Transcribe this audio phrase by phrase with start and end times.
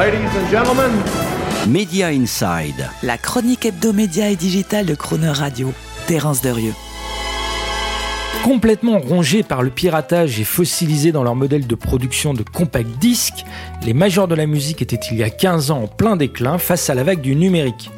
[0.00, 0.90] Ladies and gentlemen,
[1.68, 2.88] Media Inside.
[3.02, 5.74] La chronique hebdomédia et digitale de Croner Radio.
[6.06, 6.72] Terence Derieux.
[8.42, 13.44] Complètement rongés par le piratage et fossilisés dans leur modèle de production de compact disques,
[13.82, 16.88] les majors de la musique étaient il y a 15 ans en plein déclin face
[16.88, 17.90] à la vague du numérique.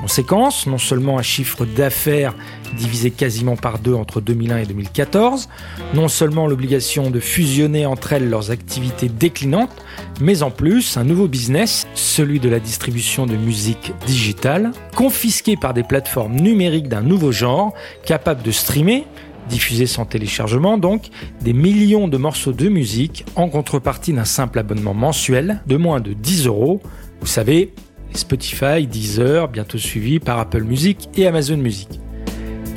[0.00, 2.34] Conséquence, non seulement un chiffre d'affaires
[2.74, 5.50] divisé quasiment par deux entre 2001 et 2014,
[5.92, 9.84] non seulement l'obligation de fusionner entre elles leurs activités déclinantes,
[10.20, 15.74] mais en plus un nouveau business, celui de la distribution de musique digitale, confisqué par
[15.74, 17.74] des plateformes numériques d'un nouveau genre,
[18.06, 19.04] capable de streamer,
[19.50, 21.10] diffuser sans téléchargement donc,
[21.42, 26.14] des millions de morceaux de musique en contrepartie d'un simple abonnement mensuel de moins de
[26.14, 26.80] 10 euros.
[27.20, 27.74] Vous savez,
[28.14, 31.88] Spotify, Deezer, bientôt suivi par Apple Music et Amazon Music.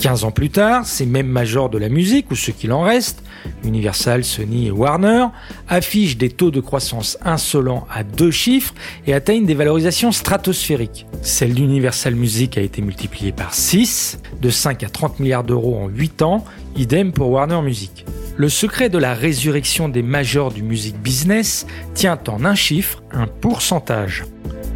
[0.03, 3.23] 15 ans plus tard, ces mêmes majors de la musique, ou ce qu'il en reste,
[3.63, 5.27] Universal, Sony et Warner,
[5.69, 8.73] affichent des taux de croissance insolents à deux chiffres
[9.07, 11.05] et atteignent des valorisations stratosphériques.
[11.21, 15.87] Celle d'Universal Music a été multipliée par 6, de 5 à 30 milliards d'euros en
[15.87, 16.43] 8 ans,
[16.75, 18.05] idem pour Warner Music.
[18.35, 23.27] Le secret de la résurrection des majors du music business tient en un chiffre, un
[23.27, 24.25] pourcentage.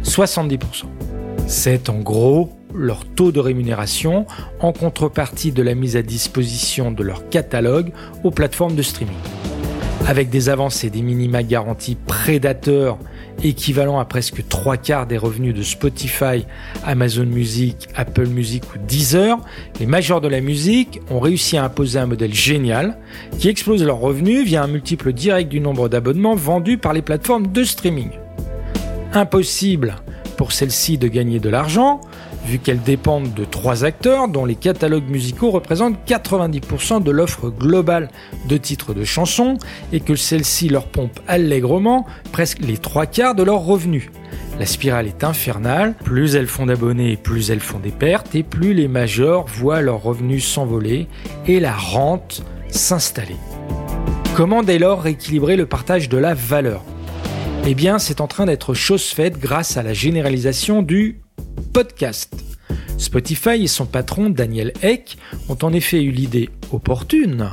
[0.04, 0.84] 70%.
[1.46, 4.26] C'est en gros leur taux de rémunération
[4.60, 7.92] en contrepartie de la mise à disposition de leur catalogue
[8.24, 9.16] aux plateformes de streaming.
[10.06, 12.98] Avec des avancées des minima garantis prédateurs
[13.42, 16.46] équivalent à presque trois quarts des revenus de Spotify,
[16.84, 19.38] Amazon Music, Apple Music ou Deezer,
[19.80, 22.96] les majors de la musique ont réussi à imposer un modèle génial
[23.38, 27.48] qui explose leurs revenus via un multiple direct du nombre d'abonnements vendus par les plateformes
[27.48, 28.10] de streaming.
[29.14, 29.96] Impossible
[30.36, 32.00] pour celles-ci de gagner de l'argent,
[32.46, 38.08] vu qu'elles dépendent de trois acteurs dont les catalogues musicaux représentent 90% de l'offre globale
[38.48, 39.58] de titres de chansons
[39.92, 44.10] et que celles-ci leur pompent allègrement presque les trois quarts de leurs revenus.
[44.60, 48.74] La spirale est infernale, plus elles font d'abonnés, plus elles font des pertes et plus
[48.74, 51.08] les majors voient leurs revenus s'envoler
[51.46, 53.36] et la rente s'installer.
[54.36, 56.84] Comment dès lors rééquilibrer le partage de la valeur?
[57.70, 61.20] Eh bien, c'est en train d'être chose faite grâce à la généralisation du
[61.74, 62.34] podcast.
[62.96, 65.18] Spotify et son patron Daniel Eck
[65.50, 67.50] ont en effet eu l'idée opportune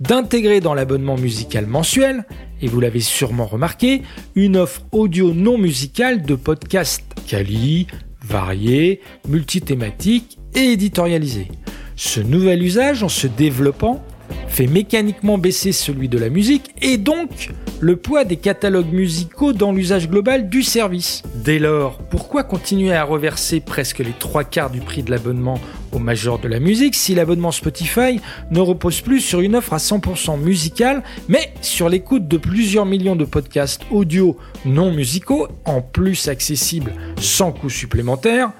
[0.00, 2.24] d'intégrer dans l'abonnement musical mensuel,
[2.62, 4.00] et vous l'avez sûrement remarqué,
[4.34, 7.86] une offre audio non musicale de podcasts quali,
[8.24, 11.48] variés, multithématiques et éditorialisés.
[11.96, 14.02] Ce nouvel usage, en se développant,
[14.48, 19.72] fait mécaniquement baisser celui de la musique et donc le poids des catalogues musicaux dans
[19.72, 21.22] l'usage global du service.
[21.34, 25.58] Dès lors, pourquoi continuer à reverser presque les trois quarts du prix de l'abonnement
[25.92, 28.20] au major de la musique si l'abonnement Spotify
[28.50, 33.16] ne repose plus sur une offre à 100% musicale, mais sur l'écoute de plusieurs millions
[33.16, 38.52] de podcasts audio non musicaux, en plus accessibles sans coût supplémentaire,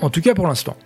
[0.00, 0.76] en tout cas pour l'instant.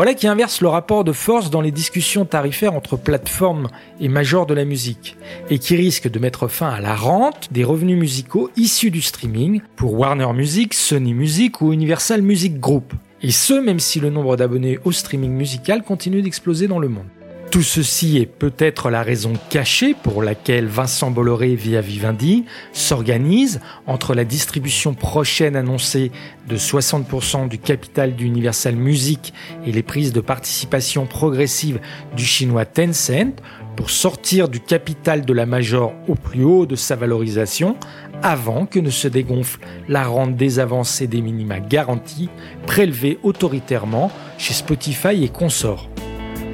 [0.00, 3.68] Voilà qui inverse le rapport de force dans les discussions tarifaires entre plateformes
[4.00, 5.18] et majors de la musique,
[5.50, 9.60] et qui risque de mettre fin à la rente des revenus musicaux issus du streaming
[9.76, 12.94] pour Warner Music, Sony Music ou Universal Music Group.
[13.20, 17.04] Et ce, même si le nombre d'abonnés au streaming musical continue d'exploser dans le monde.
[17.50, 24.14] Tout ceci est peut-être la raison cachée pour laquelle Vincent Bolloré via Vivendi s'organise entre
[24.14, 26.12] la distribution prochaine annoncée
[26.48, 29.34] de 60% du capital d'Universal Music
[29.66, 31.80] et les prises de participation progressive
[32.16, 33.34] du chinois Tencent
[33.74, 37.76] pour sortir du capital de la major au plus haut de sa valorisation
[38.22, 42.28] avant que ne se dégonfle la rente des avances des minima garantis
[42.68, 45.88] prélevés autoritairement chez Spotify et consorts.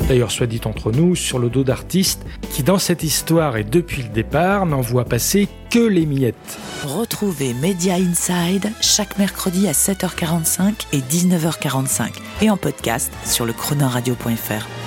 [0.09, 4.03] D'ailleurs, soit dit entre nous, sur le dos d'artistes qui, dans cette histoire et depuis
[4.03, 6.59] le départ, n'en voient passer que les miettes.
[6.85, 12.11] Retrouvez Media Inside chaque mercredi à 7h45 et 19h45
[12.43, 14.86] et en podcast sur le chronoradio.fr.